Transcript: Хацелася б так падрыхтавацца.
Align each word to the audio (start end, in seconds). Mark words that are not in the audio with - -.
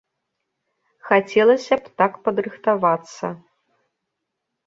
Хацелася 1.09 1.73
б 1.83 1.93
так 2.01 2.13
падрыхтавацца. 2.27 3.27